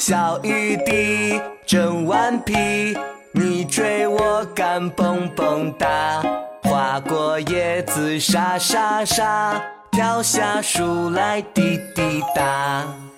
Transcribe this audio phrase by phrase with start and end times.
[0.00, 2.96] 小雨滴真顽皮，
[3.32, 6.24] 你追我赶蹦蹦哒，
[6.62, 9.60] 划过叶子沙沙沙，
[9.90, 13.09] 跳下树来滴滴答。